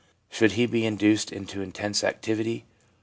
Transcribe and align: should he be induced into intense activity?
should 0.31 0.53
he 0.53 0.65
be 0.65 0.83
induced 0.83 1.31
into 1.31 1.61
intense 1.61 2.03
activity? 2.03 2.65